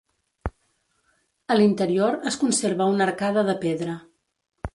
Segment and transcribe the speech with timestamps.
[1.55, 4.01] A l'interior es conserva una arcada de pedra.